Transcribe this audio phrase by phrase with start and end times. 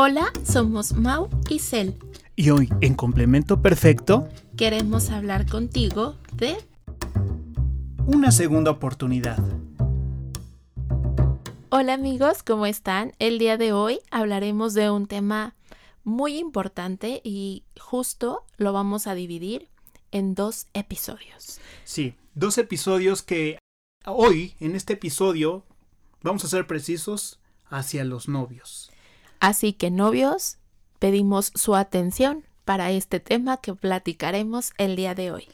[0.00, 1.98] Hola, somos Mau y Cel.
[2.36, 6.56] Y hoy, en complemento perfecto, queremos hablar contigo de
[8.06, 9.40] una segunda oportunidad.
[11.70, 13.10] Hola amigos, ¿cómo están?
[13.18, 15.56] El día de hoy hablaremos de un tema
[16.04, 19.66] muy importante y justo lo vamos a dividir
[20.12, 21.58] en dos episodios.
[21.82, 23.58] Sí, dos episodios que
[24.06, 25.64] hoy, en este episodio,
[26.22, 28.92] vamos a ser precisos hacia los novios.
[29.40, 30.58] Así que novios,
[30.98, 35.48] pedimos su atención para este tema que platicaremos el día de hoy.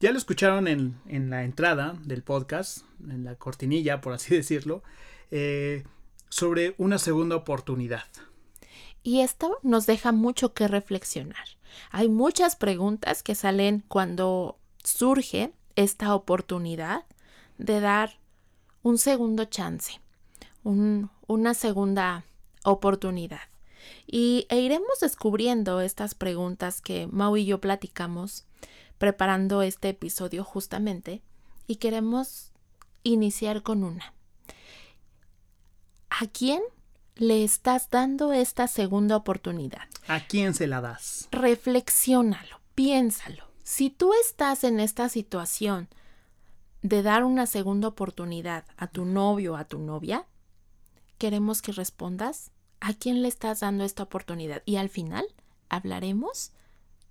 [0.00, 4.82] Ya lo escucharon en, la entrada del podcast, en la cortinilla, por así decirlo,
[5.30, 5.84] eh,
[6.28, 8.06] sobre una segunda oportunidad.
[9.04, 11.44] Y esto nos deja mucho que reflexionar.
[11.90, 17.04] Hay muchas preguntas que salen cuando surge esta oportunidad
[17.58, 18.18] de dar
[18.82, 20.00] un segundo chance,
[20.64, 22.24] una segunda
[22.64, 23.40] oportunidad.
[24.06, 28.46] Y e iremos descubriendo estas preguntas que Mau y yo platicamos
[28.98, 31.22] preparando este episodio justamente
[31.66, 32.52] y queremos
[33.02, 34.14] iniciar con una.
[36.08, 36.62] ¿A quién
[37.16, 39.88] le estás dando esta segunda oportunidad?
[40.06, 41.28] ¿A quién se la das?
[41.32, 43.48] Reflexiónalo, piénsalo.
[43.64, 45.88] Si tú estás en esta situación
[46.82, 50.26] de dar una segunda oportunidad a tu novio o a tu novia,
[51.18, 52.51] queremos que respondas
[52.82, 55.24] a quién le estás dando esta oportunidad y al final
[55.68, 56.50] hablaremos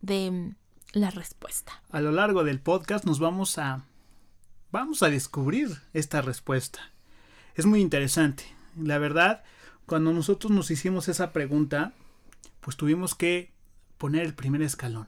[0.02, 0.56] de mm,
[0.92, 1.82] la respuesta.
[1.90, 3.86] A lo largo del podcast nos vamos a
[4.72, 6.92] vamos a descubrir esta respuesta.
[7.56, 8.44] Es muy interesante.
[8.78, 9.44] La verdad,
[9.86, 11.94] cuando nosotros nos hicimos esa pregunta,
[12.60, 13.54] pues tuvimos que
[13.98, 15.08] poner el primer escalón.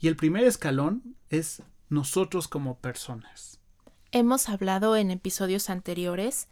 [0.00, 3.60] Y el primer escalón es nosotros como personas.
[4.10, 6.48] Hemos hablado en episodios anteriores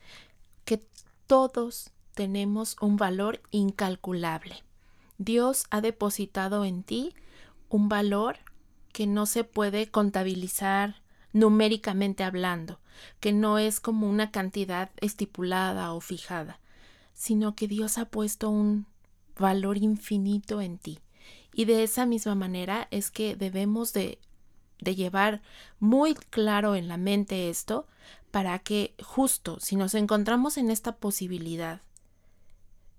[0.64, 0.80] que
[1.26, 4.62] todos tenemos un valor incalculable.
[5.18, 7.14] Dios ha depositado en ti
[7.68, 8.38] un valor
[8.92, 12.78] que no se puede contabilizar numéricamente hablando,
[13.20, 16.60] que no es como una cantidad estipulada o fijada,
[17.12, 18.86] sino que Dios ha puesto un
[19.36, 21.00] valor infinito en ti.
[21.52, 24.18] Y de esa misma manera es que debemos de,
[24.80, 25.42] de llevar
[25.80, 27.86] muy claro en la mente esto
[28.30, 31.80] para que justo si nos encontramos en esta posibilidad,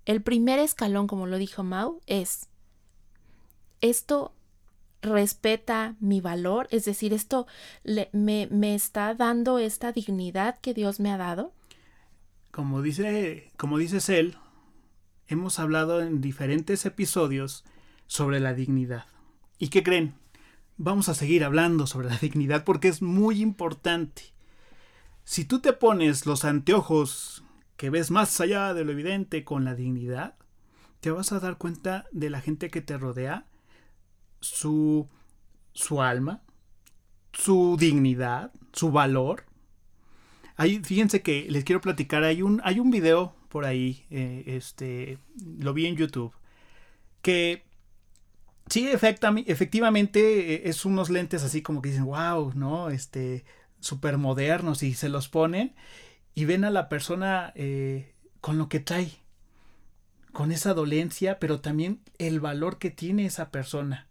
[0.06, 2.48] el primer escalón, como lo dijo Mau, es
[3.80, 4.32] esto
[5.02, 7.46] respeta mi valor, es decir, esto
[7.84, 11.52] me, me, está dando esta dignidad que Dios me ha dado.
[12.50, 14.36] Como dice, como dices él,
[15.28, 17.64] hemos hablado en diferentes episodios
[18.06, 19.06] sobre la dignidad.
[19.58, 20.14] ¿Y qué creen?
[20.76, 24.22] Vamos a seguir hablando sobre la dignidad porque es muy importante.
[25.24, 27.42] Si tú te pones los anteojos
[27.76, 30.36] que ves más allá de lo evidente con la dignidad,
[31.00, 33.46] te vas a dar cuenta de la gente que te rodea,
[34.40, 35.08] su,
[35.72, 36.42] su alma,
[37.32, 39.44] su dignidad, su valor.
[40.56, 45.18] Ahí, fíjense que les quiero platicar, hay un, hay un video por ahí, eh, este,
[45.58, 46.32] lo vi en YouTube,
[47.22, 47.64] que
[48.68, 52.88] sí, efectivamente eh, es unos lentes así como que dicen, wow, ¿no?
[52.90, 53.44] Este,
[53.80, 55.74] súper modernos y se los ponen
[56.36, 59.10] y ven a la persona eh, con lo que trae,
[60.32, 64.06] con esa dolencia, pero también el valor que tiene esa persona.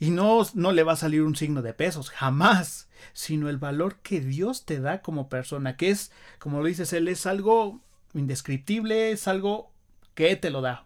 [0.00, 4.00] Y no, no le va a salir un signo de pesos, jamás, sino el valor
[4.02, 7.80] que Dios te da como persona, que es, como lo dices él, es algo
[8.12, 9.72] indescriptible, es algo
[10.14, 10.84] que te lo da.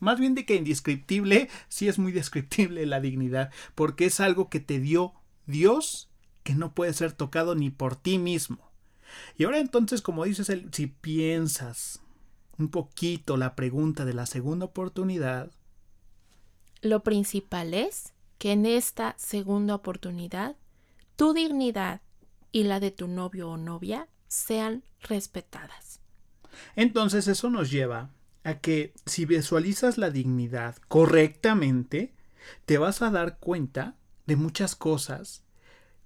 [0.00, 4.58] Más bien de que indescriptible, sí es muy descriptible la dignidad, porque es algo que
[4.58, 5.14] te dio
[5.46, 6.10] Dios
[6.42, 8.66] que no puede ser tocado ni por ti mismo.
[9.36, 12.00] Y ahora entonces, como dices, si piensas
[12.58, 15.50] un poquito la pregunta de la segunda oportunidad.
[16.82, 20.56] Lo principal es que en esta segunda oportunidad
[21.16, 22.00] tu dignidad
[22.52, 26.00] y la de tu novio o novia sean respetadas.
[26.74, 28.10] Entonces eso nos lleva
[28.44, 32.14] a que si visualizas la dignidad correctamente,
[32.64, 33.96] te vas a dar cuenta
[34.26, 35.42] de muchas cosas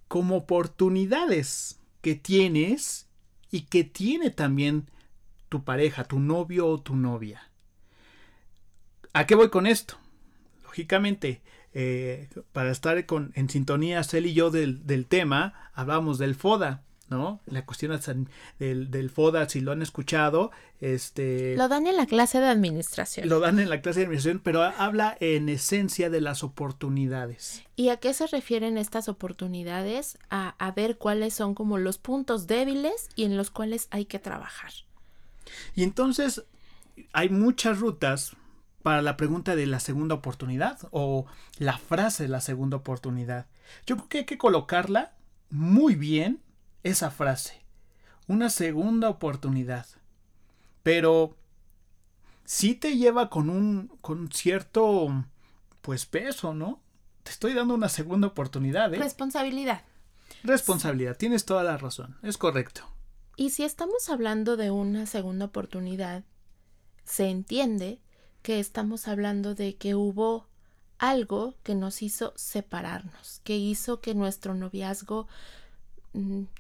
[0.09, 3.09] como oportunidades que tienes
[3.51, 4.91] y que tiene también
[5.49, 7.51] tu pareja, tu novio o tu novia.
[9.13, 9.99] ¿A qué voy con esto?
[10.63, 11.43] Lógicamente,
[11.73, 16.85] eh, para estar con, en sintonía, él y yo del, del tema, hablamos del FODA.
[17.11, 17.41] ¿No?
[17.47, 17.99] La cuestión
[18.59, 21.57] del, del, FODA, si lo han escuchado, este...
[21.57, 23.29] Lo dan en la clase de administración.
[23.29, 27.65] Lo dan en la clase de administración, pero habla en esencia de las oportunidades.
[27.77, 30.19] ¿Y a qué se refieren estas oportunidades?
[30.31, 34.19] A, a ver cuáles son como los puntos débiles y en los cuales hay que
[34.19, 34.73] trabajar.
[35.75, 36.45] Y entonces
[37.13, 38.37] hay muchas rutas
[38.83, 41.27] para la pregunta de la segunda oportunidad o
[41.59, 43.47] la frase de la segunda oportunidad.
[43.87, 45.13] Yo creo que hay que colocarla
[45.51, 46.41] muy bien,
[46.83, 47.63] esa frase.
[48.27, 49.87] Una segunda oportunidad.
[50.83, 51.37] Pero
[52.45, 55.25] sí te lleva con un con cierto
[55.83, 56.81] pues peso, ¿no?
[57.23, 58.99] Te estoy dando una segunda oportunidad, ¿eh?
[58.99, 59.83] Responsabilidad.
[60.43, 62.83] Responsabilidad, tienes toda la razón, es correcto.
[63.37, 66.25] Y si estamos hablando de una segunda oportunidad,
[67.05, 68.01] se entiende
[68.43, 70.47] que estamos hablando de que hubo
[70.99, 75.29] algo que nos hizo separarnos, que hizo que nuestro noviazgo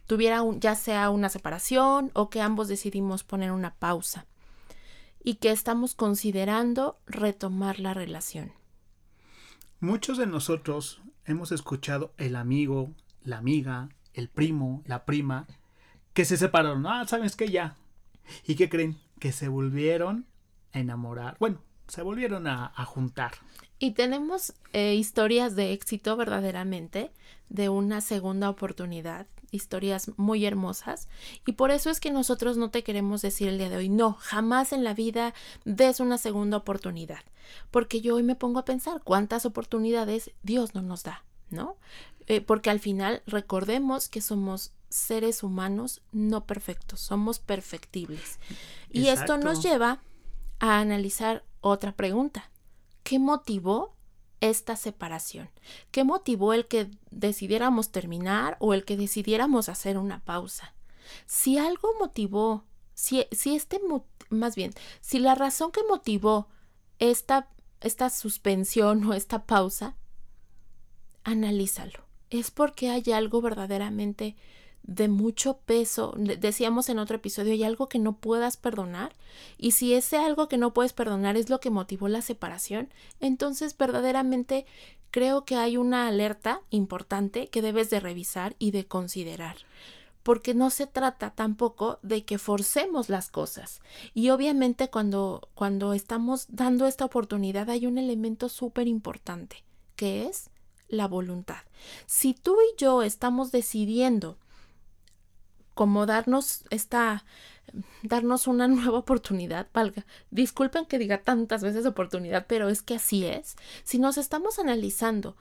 [0.06, 4.26] tuviera un, ya sea una separación o que ambos decidimos poner una pausa
[5.22, 8.52] y que estamos considerando retomar la relación.
[9.80, 12.92] Muchos de nosotros hemos escuchado el amigo,
[13.22, 15.46] la amiga, el primo, la prima,
[16.12, 16.86] que se separaron.
[16.86, 17.48] Ah, ¿sabes qué?
[17.48, 17.76] Ya.
[18.46, 18.98] ¿Y qué creen?
[19.18, 20.26] Que se volvieron
[20.72, 21.36] a enamorar.
[21.38, 23.32] Bueno, se volvieron a, juntar.
[23.78, 27.10] Y tenemos eh, historias de éxito verdaderamente,
[27.48, 31.08] de una segunda oportunidad, historias muy hermosas.
[31.46, 34.14] Y por eso es que nosotros no te queremos decir el día de hoy, no,
[34.14, 37.20] jamás en la vida des una segunda oportunidad.
[37.70, 41.76] Porque yo hoy me pongo a pensar cuántas oportunidades Dios no nos da, ¿no?
[42.26, 48.38] Eh, porque al final recordemos que somos seres humanos no perfectos, somos perfectibles.
[48.90, 50.00] Y esto nos lleva
[50.58, 52.50] a analizar otra pregunta.
[53.02, 53.94] ¿Qué motivó
[54.40, 55.50] esta separación?
[55.90, 60.74] ¿Qué motivó el que decidiéramos terminar o el que decidiéramos hacer una pausa?
[61.26, 62.64] Si algo motivó,
[62.94, 63.80] si, si este,
[64.30, 66.48] más bien, si la razón que motivó
[66.98, 67.48] esta,
[67.80, 69.96] esta suspensión o esta pausa,
[71.24, 72.06] analízalo.
[72.30, 74.36] Es porque hay algo verdaderamente
[74.82, 76.14] de mucho peso.
[76.16, 79.14] Decíamos en otro episodio, hay algo que no puedas perdonar.
[79.58, 82.88] Y si ese algo que no puedes perdonar es lo que motivó la separación,
[83.20, 84.66] entonces verdaderamente
[85.10, 89.56] creo que hay una alerta importante que debes de revisar y de considerar.
[90.22, 93.80] Porque no se trata tampoco de que forcemos las cosas.
[94.12, 99.64] Y obviamente cuando, cuando estamos dando esta oportunidad hay un elemento súper importante,
[99.96, 100.50] que es
[100.88, 101.62] la voluntad.
[102.06, 104.36] Si tú y yo estamos decidiendo
[105.80, 107.24] como darnos esta
[108.02, 110.04] darnos una nueva oportunidad, valga.
[110.30, 113.56] Disculpen que diga tantas veces oportunidad, pero es que así es.
[113.82, 115.38] Si nos estamos analizando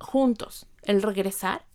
[0.00, 1.66] juntos el regresar,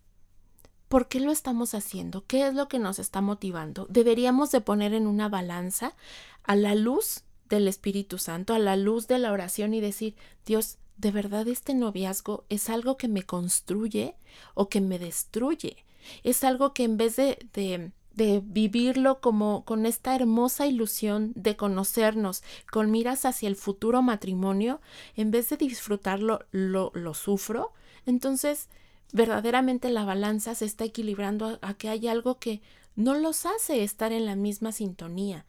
[0.88, 2.26] ¿por qué lo estamos haciendo?
[2.26, 3.86] ¿Qué es lo que nos está motivando?
[3.88, 5.94] Deberíamos de poner en una balanza
[6.42, 10.78] a la luz del Espíritu Santo, a la luz de la oración y decir, Dios,
[10.96, 14.16] ¿de verdad este noviazgo es algo que me construye
[14.54, 15.84] o que me destruye?
[16.24, 21.56] Es algo que en vez de, de de vivirlo como con esta hermosa ilusión de
[21.56, 24.82] conocernos con miras hacia el futuro matrimonio,
[25.16, 27.72] en vez de disfrutarlo, lo, lo sufro,
[28.04, 28.68] entonces
[29.14, 32.60] verdaderamente la balanza se está equilibrando a, que hay algo que
[32.94, 35.46] no los hace estar en la misma sintonía.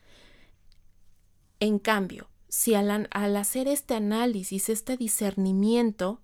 [1.60, 6.22] En cambio, si al, al hacer este análisis, este discernimiento,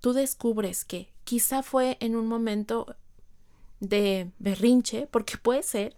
[0.00, 2.96] tú descubres que quizá fue en un momento
[3.88, 5.96] de berrinche, porque puede ser,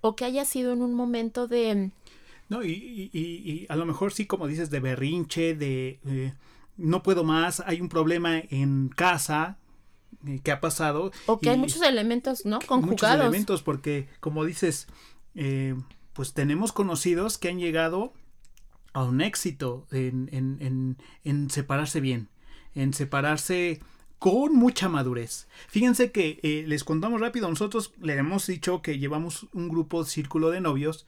[0.00, 1.90] o que haya sido en un momento de...
[2.48, 6.34] No, y, y, a lo mejor sí, como dices, de berrinche, de eh,
[6.76, 9.56] no puedo más, hay un problema en casa,
[10.26, 11.12] eh, que ha pasado.
[11.26, 12.58] O que hay muchos elementos, ¿no?
[12.58, 12.90] Conjugados.
[12.90, 14.88] Muchos elementos, porque como dices,
[15.34, 15.76] eh,
[16.12, 18.12] pues tenemos conocidos que han llegado
[18.92, 22.28] a un éxito en, en, en, en separarse bien,
[22.74, 23.80] en separarse
[24.20, 25.48] con mucha madurez.
[25.68, 30.50] Fíjense que eh, les contamos rápido, nosotros le hemos dicho que llevamos un grupo círculo
[30.50, 31.06] de novios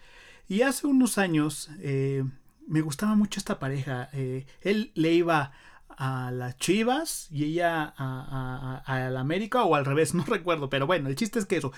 [0.49, 2.25] y hace unos años eh,
[2.67, 4.09] me gustaba mucho esta pareja.
[4.15, 5.53] Eh, él le iba
[5.91, 11.11] a las Chivas y ella a, la América o al revés, no recuerdo, pero bueno,
[11.11, 11.71] el chiste es que eso,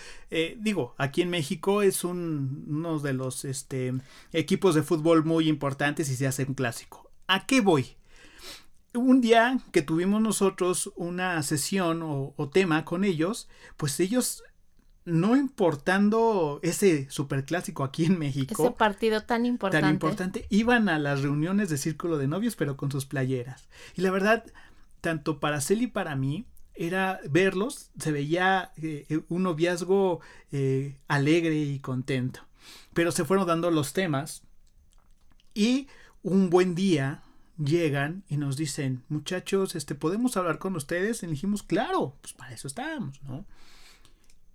[0.58, 3.92] digo, aquí en México es un, uno de los este,
[4.32, 7.10] equipos de fútbol muy importantes y se hace un clásico.
[7.26, 7.96] ¿A qué voy?
[8.94, 14.44] Un día que tuvimos nosotros una sesión o, tema con ellos, pues ellos
[15.04, 18.62] no importando ese superclásico aquí en México.
[18.62, 19.82] Ese partido tan importante.
[19.84, 23.68] Tan importante, iban a las reuniones de círculo de novios, pero con sus playeras.
[23.96, 24.44] Y la verdad,
[25.00, 30.20] tanto para Cel y para mí, era verlos, se veía eh, un noviazgo
[30.52, 32.40] eh, alegre y contento.
[32.94, 34.42] Pero se fueron dando los temas
[35.52, 35.88] y
[36.22, 37.23] un buen día
[37.58, 41.22] llegan y nos dicen, muchachos, este, ¿podemos hablar con ustedes?
[41.22, 43.44] Y dijimos, claro, pues para eso estamos, ¿no?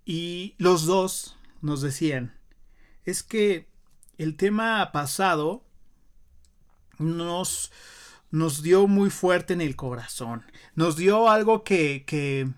[0.04, 2.34] Y los dos nos decían,
[3.04, 3.68] es que
[4.18, 5.64] el tema pasado
[6.98, 7.72] nos,
[8.30, 10.44] nos dio muy fuerte en el corazón.
[10.74, 12.48] Nos dio algo que, que,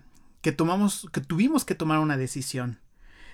[0.41, 2.79] que tomamos, que tuvimos que tomar una decisión.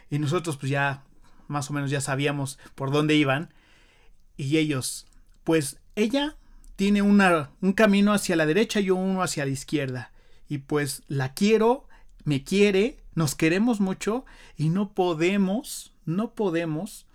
[0.10, 1.04] Y nosotros pues ya
[1.48, 3.54] más o menos ya sabíamos por dónde iban.
[4.38, 5.08] Y ellos,
[5.44, 6.38] pues ella
[6.80, 10.14] tiene una, un camino hacia la derecha y uno hacia la izquierda.
[10.48, 11.90] Y pues la quiero,
[12.24, 14.24] me quiere, nos queremos mucho
[14.56, 17.06] y no podemos, no podemos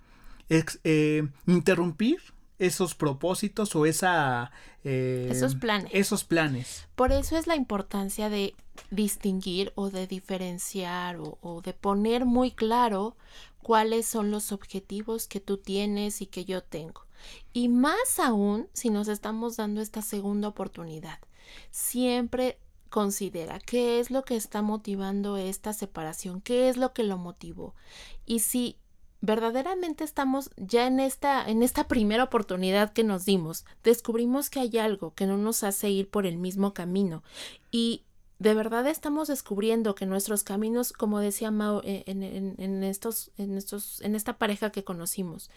[0.49, 2.19] eh, interrumpir
[2.59, 4.51] esos propósitos o esa
[4.83, 5.89] eh, esos planes.
[5.95, 6.87] esos planes.
[6.93, 8.53] Por eso es la importancia de
[8.91, 13.17] distinguir o de diferenciar o, de poner muy claro
[13.63, 17.07] cuáles son los objetivos que tú tienes y que yo tengo
[17.53, 21.19] y más aún si nos estamos dando esta segunda oportunidad.
[21.71, 27.17] Siempre considera qué es lo que está motivando esta separación qué es lo que lo
[27.17, 27.75] motivó.
[28.25, 28.77] Y si
[29.21, 34.77] verdaderamente estamos ya en esta, en esta primera oportunidad que nos dimos, descubrimos que hay
[34.77, 37.23] algo que no nos hace ir por el mismo camino.
[37.71, 38.03] Y
[38.39, 44.01] de verdad estamos descubriendo que nuestros caminos, como decía Mao eh, en, estos, en estos,
[44.01, 45.49] en esta pareja que conocimos,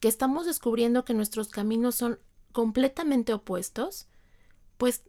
[0.00, 2.18] que estamos descubriendo que nuestros caminos son
[2.52, 4.08] completamente opuestos,
[4.76, 5.02] pues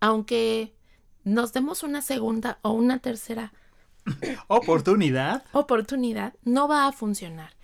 [0.00, 0.74] aunque
[1.24, 3.52] nos demos una segunda o una tercera
[4.48, 5.44] oportunidad.
[5.52, 7.54] Oportunidad no va a funcionar.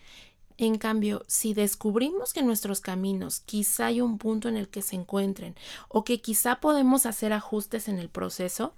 [0.57, 4.97] En cambio, si descubrimos que nuestros caminos quizá hay un punto en el que se
[4.97, 5.55] encuentren
[5.89, 8.75] o que quizá podemos hacer ajustes en el proceso,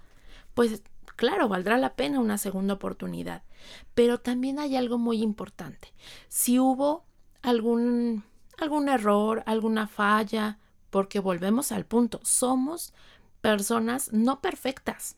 [0.53, 0.83] pues
[1.17, 3.43] claro, valdrá la pena una segunda oportunidad.
[3.95, 5.93] Pero también hay algo muy importante.
[6.29, 7.07] Si hubo
[7.43, 8.25] algún,
[8.59, 10.59] algún error, alguna falla,
[10.91, 12.93] porque volvemos al punto, somos
[13.41, 15.17] personas no perfectas.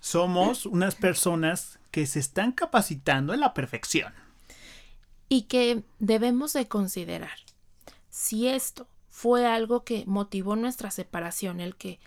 [0.00, 4.12] Somos unas personas que se están capacitando en la perfección.
[5.28, 7.38] Y que debemos de considerar
[8.10, 12.00] si esto fue algo que motivó nuestra separación, el que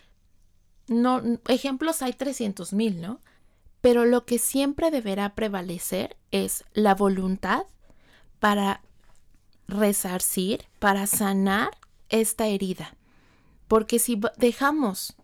[0.87, 3.21] no ejemplos hay 300 mil, ¿no?
[3.81, 7.63] Pero lo que siempre deberá prevalecer es la voluntad
[8.43, 8.81] para
[9.69, 11.69] resarcir, para sanar
[12.09, 12.97] esta herida.
[13.69, 15.15] Porque si dejamos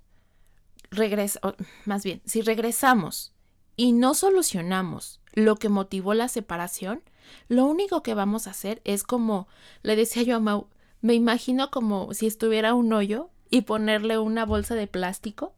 [1.83, 3.33] más bien, si regresamos
[3.75, 7.03] y no solucionamos lo que motivó la separación,
[7.49, 9.49] lo único que vamos a hacer es como,
[9.83, 10.67] le decía yo a Mau,
[11.01, 15.55] me imagino como si estuviera un hoyo y ponerle una bolsa de plástico,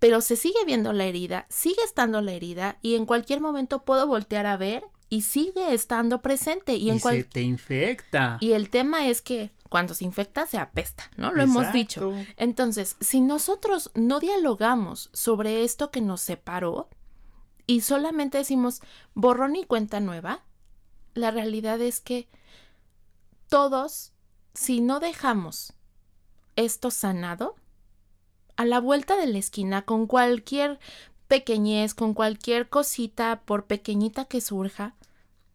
[0.00, 4.06] pero se sigue viendo la herida, sigue estando la herida y en cualquier momento puedo
[4.06, 8.38] voltear a ver y sigue estando presente y, en se te infecta.
[8.40, 11.32] Y el tema es que cuando se infecta se apesta, ¿no?
[11.32, 12.12] Lo hemos dicho.
[12.36, 16.88] Entonces, si nosotros no dialogamos sobre esto que nos separó
[17.66, 18.82] y solamente decimos
[19.14, 20.42] borrón y cuenta nueva,
[21.14, 22.28] la realidad es que
[23.48, 24.12] todos,
[24.54, 25.72] si no dejamos
[26.56, 27.56] esto sanado,
[28.56, 30.78] a la vuelta de la esquina, con cualquier
[31.34, 34.94] pequeñez, con cualquier cosita, por pequeñita que surja,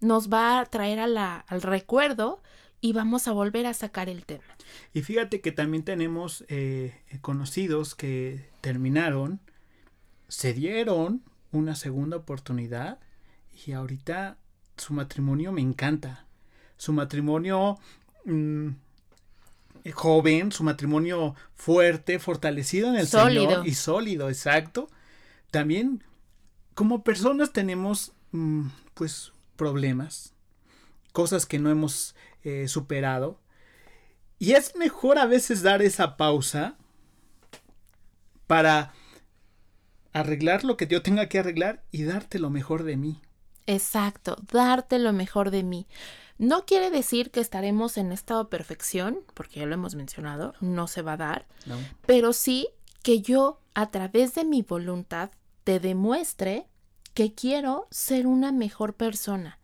[0.01, 2.41] nos va a traer a la, al recuerdo
[2.81, 4.43] y vamos a volver a sacar el tema.
[4.93, 9.39] Y fíjate que también tenemos eh, conocidos que terminaron,
[10.27, 12.99] se dieron una segunda oportunidad
[13.65, 14.35] y ahorita
[14.75, 16.25] su matrimonio me encanta.
[16.75, 17.79] Su matrimonio
[18.25, 18.69] mm,
[19.93, 24.89] joven, su matrimonio fuerte, fortalecido en el Señor y sólido, exacto.
[25.51, 26.03] También
[26.73, 30.33] como personas tenemos mm, pues problemas,
[31.11, 33.39] cosas que no hemos eh, superado.
[34.37, 36.77] Y es mejor a veces dar esa pausa
[38.47, 38.93] para
[40.13, 43.21] arreglar lo que yo tenga que arreglar y darte lo mejor de mí.
[43.67, 45.87] Exacto, darte lo mejor de mí.
[46.37, 50.87] No quiere decir que estaremos en estado de perfección, porque ya lo hemos mencionado, no
[50.87, 51.47] se va a dar,
[52.05, 52.69] pero sí
[53.03, 55.31] que yo a través de mi voluntad
[55.69, 56.65] te demuestre
[57.13, 59.59] que quiero ser una mejor persona,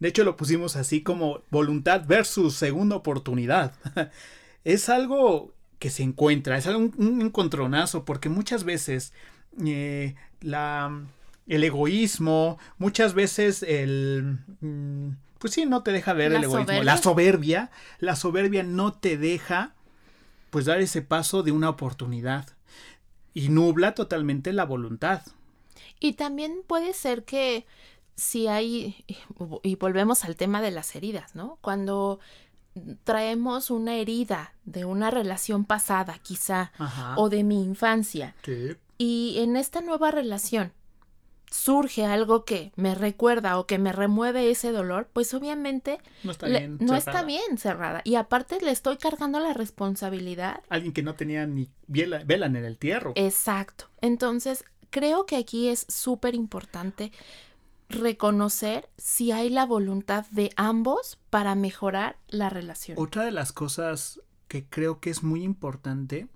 [0.00, 3.74] de hecho, lo pusimos así como voluntad versus segunda oportunidad.
[4.64, 9.12] es algo que se encuentra, es algo, un, encontronazo, porque muchas veces
[9.62, 10.98] eh, la,
[11.46, 14.38] el egoísmo, muchas veces el...
[14.60, 16.82] Mm, pues sí, no te deja ver el egoísmo.
[16.82, 19.74] La soberbia, la soberbia no te deja
[20.48, 22.46] pues dar ese paso de una oportunidad
[23.38, 25.22] y nubla totalmente la voluntad.
[26.00, 27.66] Y también puede ser que
[28.16, 29.04] si hay,
[29.62, 31.56] y volvemos al tema de las heridas, ¿no?
[31.60, 32.18] Cuando
[33.04, 36.72] traemos una herida de una relación pasada, quizá,
[37.14, 38.34] o de mi infancia,
[38.98, 40.72] y en esta nueva relación
[41.50, 46.46] surge algo que me recuerda o que me remueve ese dolor, pues obviamente No está
[46.46, 46.72] le- bien.
[46.80, 46.98] no cerrada.
[46.98, 48.00] está bien cerrada.
[48.04, 50.62] Y aparte le estoy cargando la responsabilidad.
[50.68, 53.12] Alguien que no tenía ni vela, vela en el entierro.
[53.16, 53.88] Exacto.
[54.00, 57.12] Entonces, creo que aquí es súper importante
[57.88, 62.98] reconocer si hay la voluntad de ambos para mejorar la relación.
[63.00, 66.28] Otra de las cosas que creo que es muy importante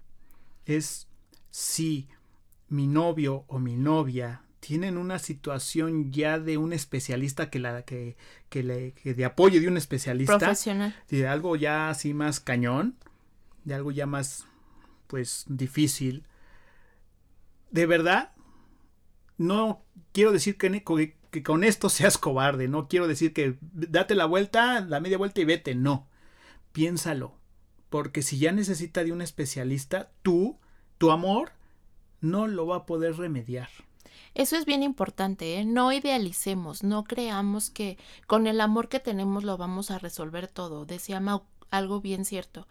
[0.64, 1.08] es
[1.50, 2.08] si
[2.68, 8.16] mi novio o mi novia tienen una situación ya de un especialista que la que,
[8.48, 10.94] que le que de apoyo de un especialista Profesional.
[11.10, 12.96] de algo ya así más cañón,
[13.64, 14.46] de algo ya más
[15.08, 16.24] pues difícil.
[17.72, 18.30] De verdad,
[19.36, 20.82] no quiero decir que-
[21.32, 25.40] que con esto seas cobarde, no quiero decir que date la vuelta, la media vuelta
[25.40, 26.06] y vete, no.
[26.70, 27.34] Piénsalo,
[27.90, 30.60] porque si ya necesita de un especialista, tú,
[30.98, 31.50] tu amor,
[32.20, 33.68] no lo va a poder remediar.
[34.34, 35.64] Eso es bien importante, ¿eh?
[35.64, 40.84] No idealicemos, no creamos que con el amor que tenemos lo vamos a resolver todo.
[40.86, 41.22] Decía
[41.70, 42.66] algo bien cierto.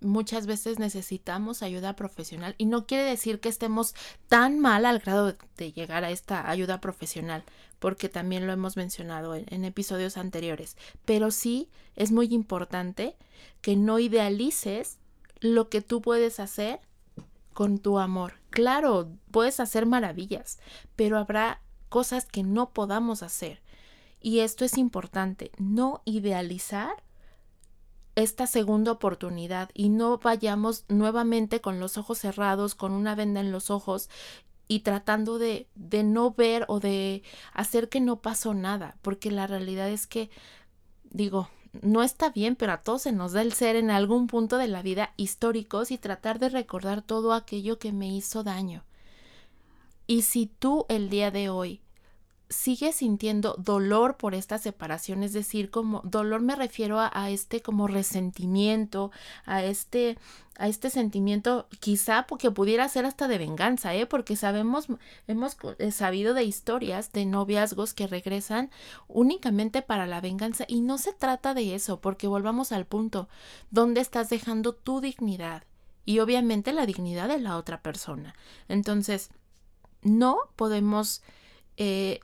[0.00, 3.94] Muchas veces necesitamos ayuda profesional y no quiere decir que estemos
[4.26, 7.44] tan mal al grado de- llegar a esta ayuda profesional,
[7.78, 10.76] porque también lo hemos mencionado en, en episodios anteriores.
[11.04, 13.16] Pero sí es muy importante
[13.60, 14.98] que no idealices
[15.40, 16.80] lo que tú puedes hacer
[17.52, 18.34] con tu amor.
[18.50, 20.58] Claro, puedes hacer maravillas,
[20.96, 23.62] pero habrá cosas que no podamos hacer.
[24.20, 27.02] Y esto es importante, no idealizar
[28.14, 33.52] esta segunda oportunidad y no vayamos nuevamente con los ojos cerrados, con una venda en
[33.52, 34.10] los ojos
[34.68, 35.68] y tratando de,
[36.04, 40.30] no ver o de hacer que no pasó nada, porque la realidad es que,
[41.10, 41.48] digo,
[41.80, 44.68] no está bien, pero a todos se nos da el ser en algún punto de
[44.68, 48.84] la vida históricos y tratar de recordar todo aquello que me hizo daño.
[50.06, 51.80] Y si tú el día de hoy
[52.52, 57.88] sigues sintiendo dolor por esta separación, es decir, como dolor me refiero a, este como
[57.88, 59.10] resentimiento,
[59.44, 60.18] a este
[60.58, 64.04] a este sentimiento quizá porque pudiera ser hasta de venganza, ¿eh?
[64.04, 64.86] porque sabemos,
[65.26, 68.70] hemos eh, sabido de historias de noviazgos que regresan
[69.08, 73.28] únicamente para la venganza y no se trata de eso, porque volvamos al punto,
[73.70, 75.64] ¿dónde estás dejando tu dignidad?
[76.04, 78.34] Y obviamente la dignidad de la otra persona.
[78.68, 79.30] Entonces,
[80.02, 81.22] no podemos
[81.76, 82.20] eh,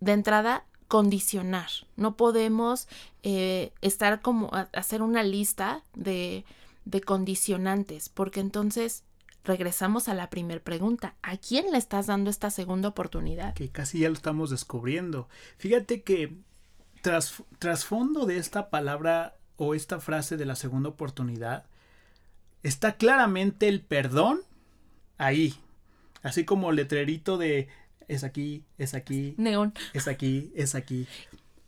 [0.00, 2.86] de entrada condicionar, no podemos
[3.22, 6.44] eh, estar como hacer una lista de,
[6.84, 9.02] de condicionantes, porque entonces
[9.44, 13.54] regresamos a la primera pregunta, ¿a quién le estás dando esta segunda oportunidad?
[13.54, 15.28] que casi ya lo estamos descubriendo.
[15.58, 16.36] Fíjate que
[17.02, 21.64] tras trasfondo de esta palabra o esta frase de la segunda oportunidad
[22.62, 24.40] está claramente el perdón
[25.18, 25.54] ahí,
[26.22, 27.68] así como letrerito de
[28.08, 29.74] es aquí, es aquí, Neón.
[29.92, 31.06] es aquí, es aquí.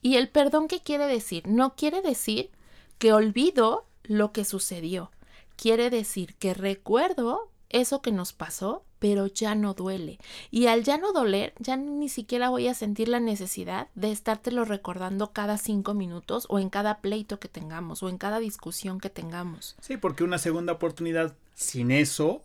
[0.03, 1.47] ¿Y el perdón qué quiere decir?
[1.47, 2.51] No quiere decir
[2.99, 5.11] que olvido lo que sucedió.
[5.57, 10.19] Quiere decir que recuerdo eso que nos pasó, pero ya no duele.
[10.51, 14.65] Y al ya no doler, ya ni siquiera voy a sentir la necesidad de estártelo
[14.65, 19.11] recordando cada cinco minutos o en cada pleito que tengamos o en cada discusión que
[19.11, 19.77] tengamos.
[19.81, 22.43] Sí, porque una segunda oportunidad sin eso,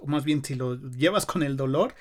[0.00, 1.94] o más bien si lo llevas con el dolor,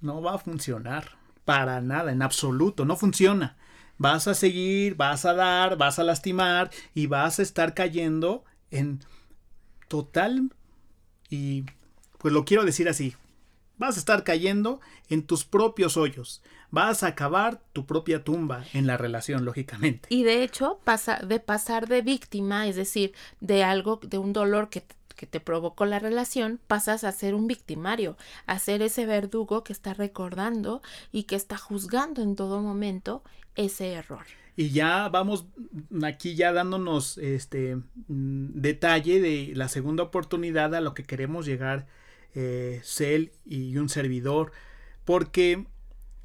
[0.00, 1.16] no va a funcionar.
[1.44, 3.56] Para nada, en absoluto, no funciona.
[3.98, 9.00] Vas a seguir, vas a dar, vas a lastimar y vas a estar cayendo en
[9.88, 10.50] total
[11.30, 11.64] y
[12.18, 13.14] pues lo quiero decir así.
[13.78, 16.42] Vas a estar cayendo en tus propios hoyos.
[16.70, 20.08] Vas a acabar tu propia tumba en la relación, lógicamente.
[20.10, 24.70] Y de hecho, pasa, de pasar de víctima, es decir, de algo, de un dolor
[24.70, 24.82] que,
[25.16, 29.72] que te provocó la relación, pasas a ser un victimario, a ser ese verdugo que
[29.72, 33.22] está recordando y que está juzgando en todo momento
[33.54, 34.26] ese error.
[34.56, 35.46] Y ya vamos
[36.02, 41.86] aquí ya dándonos este mm, detalle de la segunda oportunidad a lo que queremos llegar
[42.34, 44.52] eh, Cel y un servidor.
[45.04, 45.66] Porque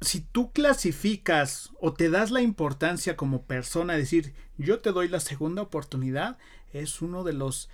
[0.00, 5.20] si tú clasificas o te das la importancia como persona, decir yo te doy la
[5.20, 6.38] segunda oportunidad,
[6.72, 7.68] es uno de los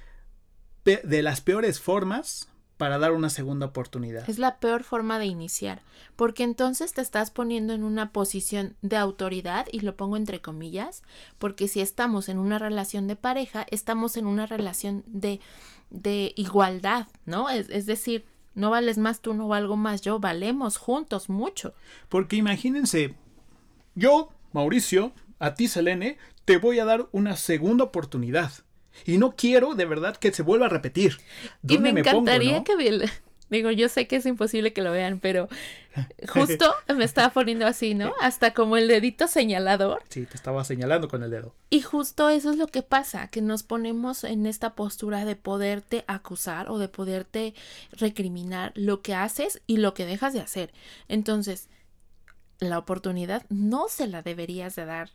[0.96, 2.48] de las peores formas
[2.79, 4.29] para dar una segunda oportunidad.
[4.31, 5.83] Es la peor forma de iniciar,
[6.16, 11.03] porque entonces te estás poniendo en una posición de autoridad, y lo pongo entre comillas,
[11.38, 15.40] porque si estamos en una relación de pareja, estamos en una relación de,
[15.90, 17.51] de igualdad, ¿no?
[17.51, 18.24] Es, es decir,
[18.55, 21.74] no vales más tú, no valgo más yo, valemos juntos mucho.
[22.09, 23.14] Porque imagínense,
[23.96, 28.53] yo, Mauricio, a ti, Selene, te voy a dar una segunda oportunidad.
[29.05, 31.19] Y no quiero de verdad que se vuelva a repetir.
[31.67, 33.01] Y me ¿Dónde encantaría pongo, no?
[33.01, 33.11] que,
[33.51, 35.49] Digo, yo sé que es imposible que lo vean, pero
[36.29, 38.13] justo me estaba poniendo así, ¿no?
[38.21, 40.03] Hasta como el dedito señalador.
[40.11, 41.55] Sí, te estaba señalando con el dedo.
[41.71, 46.05] Y justo eso es lo que pasa, que nos ponemos en esta postura de poderte
[46.07, 47.55] acusar o de poderte
[47.93, 50.73] recriminar lo que haces y lo que dejas de hacer.
[51.09, 51.69] Entonces,
[52.61, 55.11] la oportunidad no se la deberías de dar.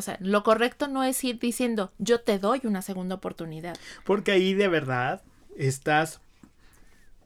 [0.00, 3.76] O sea, lo correcto no es ir diciendo, yo te doy una segunda oportunidad.
[4.06, 5.20] Porque ahí de verdad
[5.58, 6.22] estás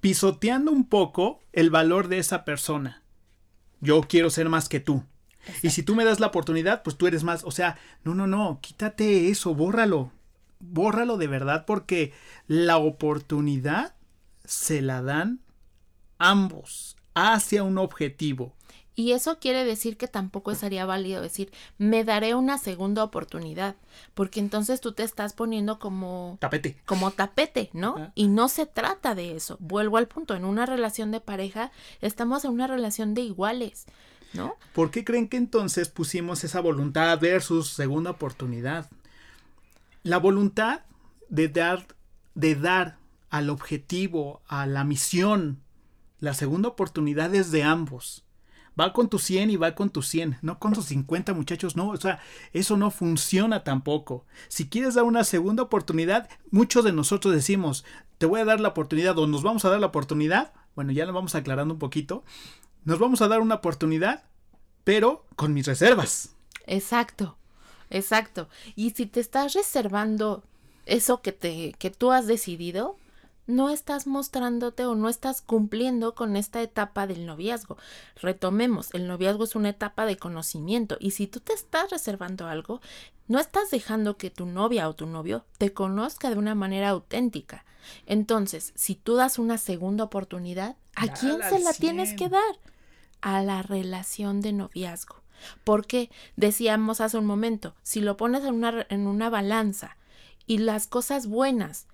[0.00, 3.04] pisoteando un poco el valor de esa persona.
[3.80, 5.04] Yo quiero ser más que tú.
[5.62, 7.44] Y si tú me das la oportunidad, pues tú eres más.
[7.44, 10.10] O sea, no, no, no, quítate eso, bórralo.
[10.58, 12.12] Bórralo de verdad porque
[12.48, 13.94] la oportunidad
[14.44, 15.38] se la dan
[16.18, 18.56] ambos hacia un objetivo.
[18.96, 23.74] Y eso quiere decir que tampoco sería válido decir, me daré una segunda oportunidad,
[24.14, 26.76] porque entonces tú te estás poniendo como tapete.
[26.84, 28.12] Como tapete, ¿no?
[28.14, 29.56] Y no se trata de eso.
[29.58, 33.86] Vuelvo al punto, en una relación de pareja estamos en una relación de iguales,
[34.32, 34.56] ¿no?
[34.72, 38.88] ¿Por qué creen que entonces pusimos esa voluntad versus segunda oportunidad?
[40.04, 40.82] La voluntad
[41.28, 41.86] de dar
[42.34, 42.98] de dar
[43.30, 45.60] al objetivo, a la misión,
[46.20, 48.23] la segunda oportunidad es de ambos
[48.78, 51.88] va con tu 100 y va con tu 100, no con tus 50 muchachos, no,
[51.88, 52.20] o sea,
[52.52, 54.24] eso no funciona tampoco.
[54.48, 57.84] Si quieres dar una segunda oportunidad, muchos de nosotros decimos,
[58.18, 61.06] te voy a dar la oportunidad o nos vamos a dar la oportunidad, bueno, ya
[61.06, 62.24] lo vamos aclarando un poquito,
[62.84, 64.24] nos vamos a dar una oportunidad,
[64.82, 66.34] pero con mis reservas.
[66.66, 67.36] Exacto,
[67.90, 68.48] exacto.
[68.74, 70.44] Y si te estás reservando
[70.86, 72.98] eso que te que tú has decidido,
[73.46, 77.76] no estás mostrándote o no estás cumpliendo con esta etapa del noviazgo.
[78.16, 82.80] Retomemos, el noviazgo es una etapa de conocimiento y si tú te estás reservando algo,
[83.28, 87.64] no estás dejando que tu novia o tu novio te conozca de una manera auténtica.
[88.06, 92.58] Entonces, si tú das una segunda oportunidad, ¿a quién se la tienes que dar?
[93.20, 95.16] A la relación de noviazgo.
[95.64, 99.96] Porque decíamos hace un momento, si lo pones en una, en una balanza
[100.46, 101.86] y las cosas buenas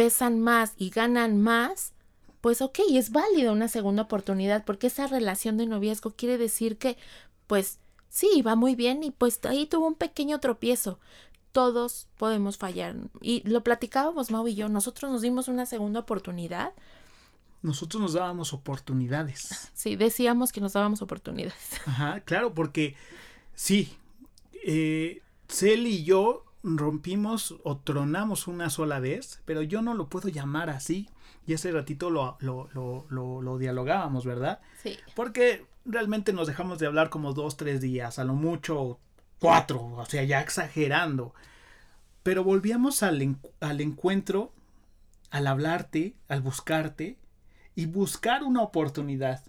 [0.00, 1.92] pesan más y ganan más,
[2.40, 6.96] pues ok, es válida una segunda oportunidad porque esa relación de noviazgo quiere decir que,
[7.46, 10.98] pues sí, va muy bien y pues ahí tuvo un pequeño tropiezo.
[11.52, 12.96] Todos podemos fallar.
[13.20, 16.72] Y lo platicábamos Mau y yo, nosotros nos dimos una segunda oportunidad.
[17.60, 19.70] Nosotros nos dábamos oportunidades.
[19.74, 21.78] Sí, decíamos que nos dábamos oportunidades.
[21.84, 22.96] Ajá, claro, porque
[23.54, 23.92] sí,
[24.64, 30.28] eh, Cel y yo rompimos o tronamos una sola vez, pero yo no lo puedo
[30.28, 31.08] llamar así.
[31.46, 33.06] Y ese ratito lo, lo, lo,
[33.40, 34.60] lo, dialogábamos, ¿verdad?
[34.82, 34.98] Sí.
[35.14, 38.98] Porque realmente nos dejamos de hablar como dos, tres días, a lo mucho
[39.38, 41.34] cuatro, o sea, ya exagerando.
[42.22, 44.52] Pero volvíamos al, al encuentro,
[45.30, 47.16] al hablarte, al buscarte
[47.74, 49.42] y buscar una oportunidad.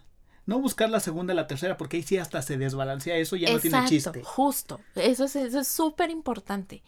[0.51, 3.59] No buscar la segunda la tercera, porque ahí sí hasta se desbalancea eso, ya no
[3.59, 4.21] tiene chiste.
[4.21, 6.83] Justo, eso es súper importante.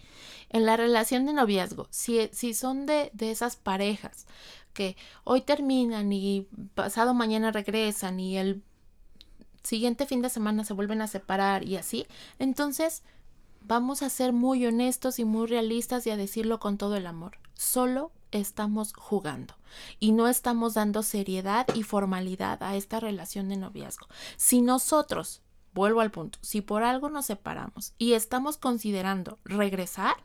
[0.49, 4.27] En la relación de noviazgo, si, si son de, de esas parejas
[4.73, 6.45] que hoy terminan y
[6.75, 8.61] pasado mañana regresan y el
[9.63, 12.05] siguiente fin de semana se vuelven a separar y así,
[12.39, 13.01] entonces
[13.65, 17.37] vamos a ser muy honestos y muy realistas y a decirlo con todo el amor.
[17.53, 19.55] Solo estamos jugando
[19.99, 24.07] y no estamos dando seriedad y formalidad a esta relación de noviazgo.
[24.37, 25.41] Si nosotros,
[25.73, 30.15] vuelvo al punto, si por algo nos separamos y estamos considerando regresar,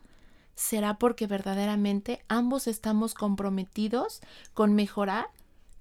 [0.55, 4.20] será porque verdaderamente ambos estamos comprometidos
[4.55, 5.29] con mejorar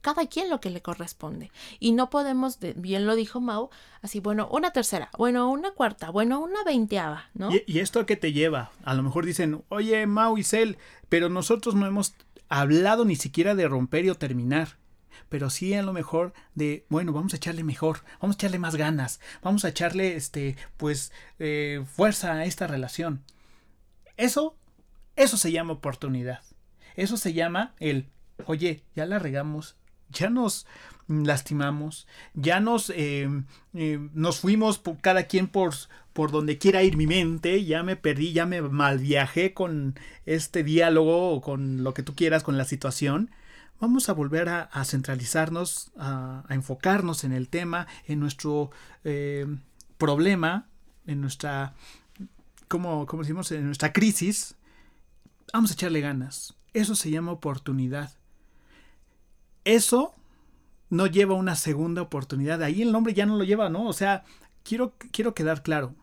[0.08, 1.52] cada quien lo que le corresponde.
[1.82, 3.70] Y no podemos, bien lo dijo Mau,
[4.02, 7.50] así, bueno, una tercera, bueno, una cuarta, bueno, una veinteava, ¿no?
[7.66, 8.72] ¿Y, esto a qué te lleva?
[8.86, 10.78] A lo mejor dicen, oye, Mau y Cel,
[11.10, 12.16] pero nosotros no hemos
[12.48, 14.78] hablado ni siquiera de romper y o terminar.
[15.28, 18.78] Pero sí a lo mejor de, bueno, vamos a echarle mejor, vamos a echarle más
[18.78, 23.26] ganas, vamos a echarle, este, pues, eh, fuerza a esta relación.
[24.16, 24.56] Eso,
[25.18, 26.40] eso se llama oportunidad.
[26.96, 28.08] Eso se llama el,
[28.46, 29.76] oye, ya la regamos,
[30.10, 30.66] ya nos
[31.08, 33.30] lastimamos, ya nos, eh,
[33.74, 35.74] eh, nos fuimos por, cada quien por,
[36.14, 41.32] por donde quiera ir mi mente, ya me perdí, ya me malviajé con este diálogo
[41.32, 43.32] o con lo que tú quieras, con la situación.
[43.80, 48.72] Vamos a volver a, centralizarnos, a, enfocarnos en el tema, en nuestro
[49.04, 49.46] eh,
[50.00, 50.68] problema,
[51.06, 51.76] en nuestra,
[52.68, 54.56] como, decimos, en nuestra crisis.
[55.54, 56.56] Vamos a echarle ganas.
[56.74, 58.12] Eso se llama oportunidad.
[59.68, 60.14] Eso
[60.90, 62.64] no lleva una segunda oportunidad.
[62.64, 63.86] Ahí el nombre ya no lo lleva, ¿no?
[63.86, 64.24] O sea,
[64.64, 65.94] quiero, quiero quedar claro.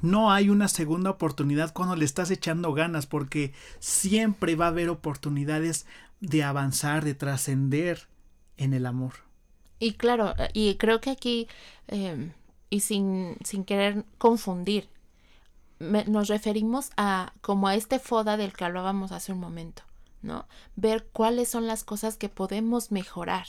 [0.00, 4.90] No hay una segunda oportunidad cuando le estás echando ganas, porque siempre va a haber
[4.90, 5.86] oportunidades
[6.20, 8.06] de avanzar, de trascender
[8.56, 9.14] en el amor.
[9.80, 11.48] Y claro, y creo que aquí,
[11.88, 12.30] eh,
[12.70, 14.88] y sin, sin querer confundir,
[15.80, 19.82] me, nos referimos a como a este FODA del que hablábamos hace un momento,
[20.76, 23.46] Ver cuáles son las cosas que podemos mejorar.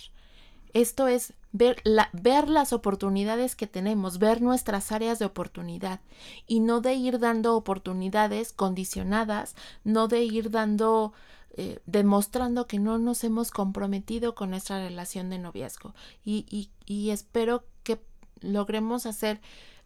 [0.73, 6.01] Esto es ver, la, ver las oportunidades que tenemos, ver nuestras áreas de oportunidad
[6.47, 11.13] y no de ir dando oportunidades condicionadas, no de ir dando
[11.55, 15.93] eh, demostrando que no nos hemos comprometido con nuestra relación de noviazgo.
[16.25, 16.69] Y
[17.11, 18.01] espero que
[18.41, 19.39] logremos hacer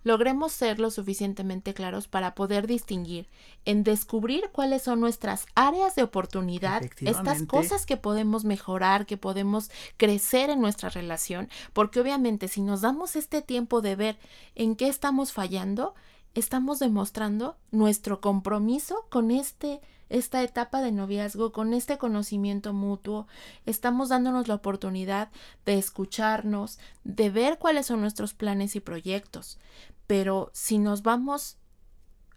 [0.08, 3.28] logremos ser lo suficientemente claros para poder distinguir
[3.66, 9.70] en descubrir cuáles son nuestras áreas de oportunidad, estas cosas que podemos mejorar, que podemos
[9.98, 14.18] crecer en nuestra relación, porque obviamente si nos damos este tiempo de ver
[14.56, 15.94] en qué estamos fallando,
[16.36, 23.28] estamos demostrando nuestro compromiso con este esta etapa de noviazgo, con este conocimiento mutuo,
[23.66, 25.30] estamos dándonos la oportunidad
[25.66, 29.60] de escucharnos, de ver cuáles son nuestros planes y proyectos.
[30.08, 31.58] Pero si nos vamos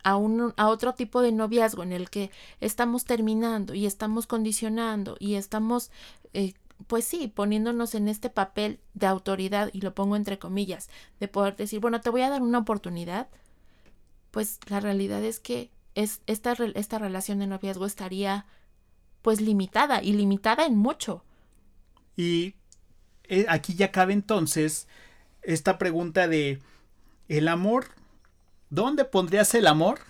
[0.03, 2.31] a, un, a otro tipo de noviazgo en el que
[2.61, 5.91] estamos terminando y estamos condicionando y estamos,
[6.33, 6.55] eh,
[6.87, 10.89] pues sí, poniéndonos en este papel de autoridad, y lo pongo entre comillas,
[11.21, 13.29] de poder decir, bueno, te voy a dar una oportunidad,
[14.31, 18.47] pues la realidad es que es, esta, esta relación de noviazgo estaría
[19.23, 21.25] pues limitada y limitada en mucho.
[22.17, 22.55] Y
[23.25, 24.89] eh, aquí ya cabe entonces
[25.43, 26.61] esta pregunta de
[27.39, 27.87] el amor,
[28.69, 30.01] ¿dónde pondrías el amor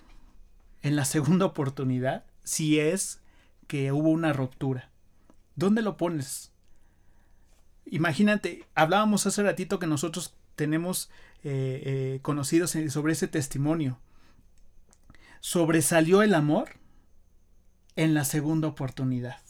[0.83, 3.21] en la segunda oportunidad si es
[3.67, 4.91] que hubo una ruptura?
[5.55, 6.51] ¿Dónde lo pones?
[7.87, 11.11] Imagínate, hablábamos hace ratito que nosotros tenemos
[11.45, 13.99] eh, eh, conocidos sobre ese testimonio
[15.41, 16.77] sobresalió el amor
[17.97, 19.41] en la segunda oportunidad.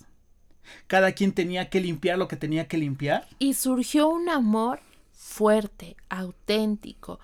[0.86, 3.28] Cada quien tenía que limpiar lo que tenía que limpiar.
[3.38, 4.80] Y surgió un amor
[5.12, 7.20] fuerte, auténtico,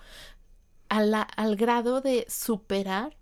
[0.89, 3.17] al grado de superar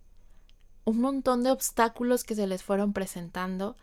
[0.83, 3.75] un montón de obstáculos que se les fueron presentando,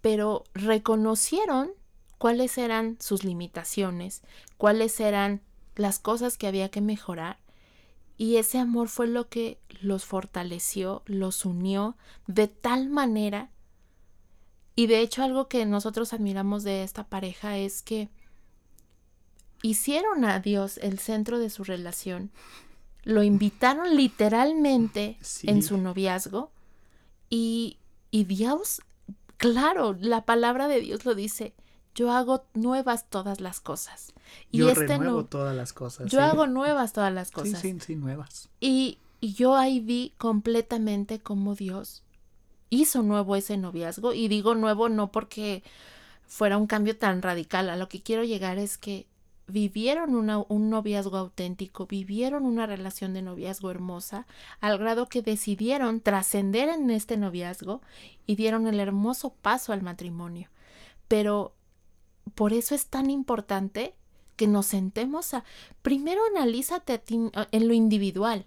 [0.00, 1.70] pero reconocieron
[2.18, 4.22] cuáles eran sus limitaciones,
[4.58, 5.40] cuáles eran
[5.74, 7.38] las cosas que había que mejorar
[8.20, 13.48] y ese amor fue lo que los fortaleció, los unió de tal manera.
[14.76, 18.10] Y de hecho algo que nosotros admiramos de esta pareja es que
[19.62, 22.30] hicieron a Dios el centro de su relación,
[23.02, 26.50] lo invitaron literalmente en su noviazgo
[27.28, 27.78] y,
[28.10, 28.82] y Dios,
[29.36, 31.54] claro, la palabra de Dios lo dice,
[31.94, 34.12] yo hago nuevas todas las cosas.
[34.50, 36.10] Y yo este renuevo todas las cosas.
[36.10, 37.60] Yo hago nuevas todas las cosas.
[37.60, 38.48] Sí, sí, sí, nuevas.
[38.60, 42.02] Y, y yo ahí vi completamente cómo Dios
[42.68, 44.12] hizo nuevo ese noviazgo.
[44.12, 45.62] Y digo nuevo no porque
[46.26, 47.70] fuera un cambio tan radical.
[47.70, 49.06] A lo que quiero llegar es que
[49.50, 54.26] vivieron un noviazgo auténtico, vivieron una relación de noviazgo hermosa,
[54.60, 57.82] al grado que decidieron trascender en este noviazgo
[58.26, 60.48] y dieron el hermoso paso al matrimonio.
[61.08, 61.54] Pero
[62.34, 63.94] por eso es tan importante
[64.36, 65.44] que nos sentemos a...
[65.82, 67.18] Primero analízate a ti
[67.50, 68.46] en lo individual.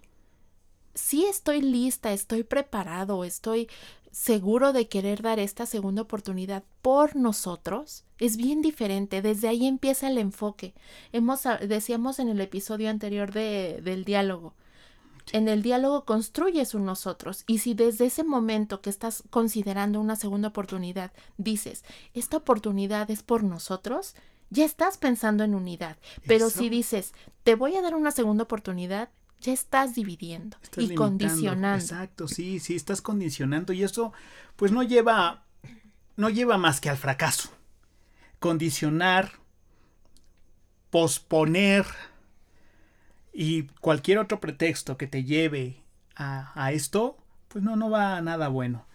[0.94, 3.68] Si estoy lista, estoy preparado, estoy
[4.14, 9.22] seguro de querer dar esta segunda oportunidad por nosotros, es bien diferente.
[9.22, 10.72] Desde ahí empieza el enfoque.
[11.12, 14.54] Hemos, decíamos en el episodio anterior de, del diálogo,
[15.32, 17.42] en el diálogo construyes un nosotros.
[17.48, 23.24] Y si desde ese momento que estás considerando una segunda oportunidad dices, esta oportunidad es
[23.24, 24.14] por nosotros,
[24.50, 25.96] ya estás pensando en unidad.
[26.26, 29.08] Pero si dices, te voy a dar una segunda oportunidad,
[29.44, 31.82] ya estás dividiendo y condicionando.
[31.82, 33.74] Exacto, sí, sí, estás condicionando.
[33.74, 34.12] Y eso,
[34.56, 35.44] pues no lleva,
[36.16, 37.50] no lleva más que al fracaso.
[38.38, 39.32] Condicionar,
[40.88, 41.84] posponer
[43.34, 45.82] y cualquier otro pretexto que te lleve
[46.16, 48.86] a, esto, pues no, no va a nada bueno.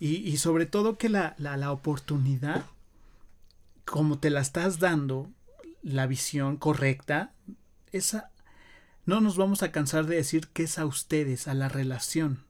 [0.00, 2.64] Y, sobre todo que la, la, oportunidad,
[3.84, 5.28] como te la estás dando,
[5.82, 7.32] la visión correcta,
[7.90, 8.30] esa
[9.08, 12.44] no nos vamos a cansar de decir que es a ustedes, a la relación.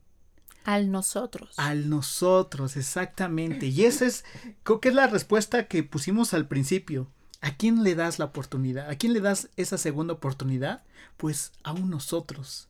[0.65, 1.57] Al nosotros.
[1.57, 3.67] Al nosotros, exactamente.
[3.67, 4.25] Y esa es,
[4.63, 7.07] creo que es la respuesta que pusimos al principio.
[7.39, 8.89] ¿A quién le das la oportunidad?
[8.89, 10.83] ¿A quién le das esa segunda oportunidad?
[11.15, 12.67] Pues a un nosotros.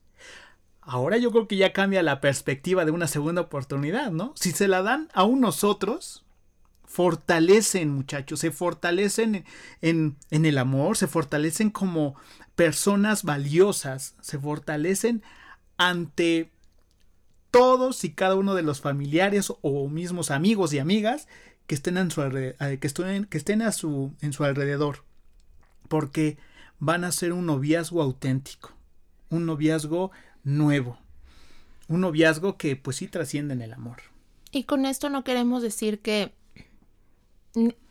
[0.82, 4.34] Ahora yo creo que ya cambia la perspectiva de una segunda oportunidad, ¿no?
[4.36, 6.22] Si se la dan a un nosotros,
[6.86, 9.44] fortalecen, muchachos, se fortalecen
[9.82, 12.14] en, en el amor, se fortalecen como
[12.56, 15.22] personas valiosas, se fortalecen
[15.76, 16.50] ante
[17.50, 21.26] todos y cada uno de los familiares o mismos amigos y amigas
[21.66, 25.04] que estén, en su que estén, que estén a su, en su alrededor.
[25.88, 26.38] porque
[26.78, 28.72] van a ser un noviazgo auténtico,
[29.28, 30.10] un noviazgo
[30.44, 30.98] nuevo,
[31.88, 33.98] un noviazgo que pues sí trasciende en el amor.
[34.50, 36.32] Y con esto no queremos decir que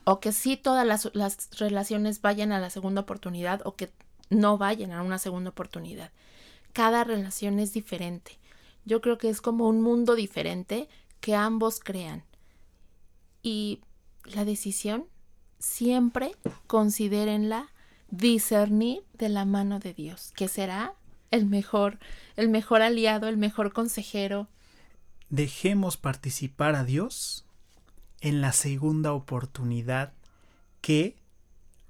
[0.04, 3.91] o que sí todas las, las relaciones vayan a la segunda oportunidad o que
[4.30, 6.12] no vayan a una segunda oportunidad.
[6.74, 8.39] Cada relación es diferente.
[8.86, 10.88] Yo creo que es como un mundo diferente
[11.20, 12.24] que ambos crean.
[13.42, 13.82] Y
[14.24, 15.06] la decisión
[15.60, 16.36] siempre
[16.68, 17.70] considérenla
[18.10, 20.94] discernir de la mano de Dios, que será
[21.32, 22.00] el mejor,
[22.36, 24.48] el mejor aliado, el mejor consejero.
[25.30, 27.46] Dejemos participar a Dios
[28.22, 30.13] en la segunda oportunidad
[30.82, 31.15] que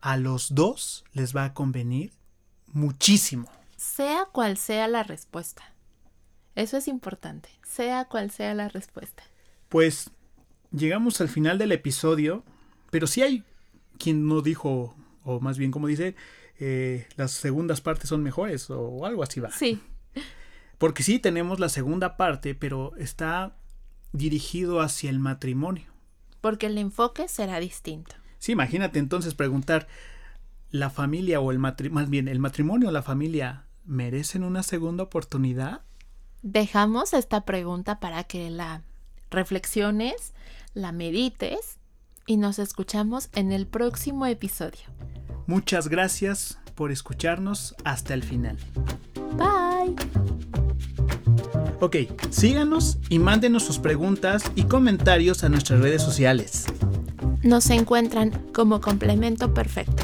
[0.02, 2.12] a los dos les va a convenir
[2.74, 3.50] muchísimo.
[3.78, 5.64] Sea cual sea la respuesta.
[6.56, 9.24] Eso es importante, sea cual sea la respuesta.
[9.70, 10.12] Pues
[10.72, 12.44] llegamos al final del episodio,
[12.92, 13.44] pero si hay
[13.98, 16.16] quien no dijo, o más bien como dice,
[16.60, 19.52] eh, las segundas partes son mejores o algo así va.
[19.52, 19.82] Sí.
[20.78, 23.56] Porque sí tenemos la segunda parte, pero está
[24.12, 25.86] dirigido hacia el matrimonio.
[26.42, 28.16] Porque el enfoque será distinto.
[28.40, 29.88] Sí, imagínate entonces preguntar,
[30.72, 35.04] ¿la familia o el matrimonio, más bien el matrimonio o la familia merecen una segunda
[35.04, 35.82] oportunidad?
[36.42, 38.84] Dejamos esta pregunta para que la
[39.30, 40.34] reflexiones,
[40.74, 41.78] la medites
[42.26, 44.82] y nos escuchamos en el próximo episodio.
[45.48, 48.58] Muchas gracias por escucharnos hasta el final.
[49.36, 49.96] Bye.
[51.82, 51.96] Ok,
[52.30, 56.66] síganos y mándenos sus preguntas y comentarios a nuestras redes sociales.
[57.42, 60.04] Nos encuentran como complemento perfecto.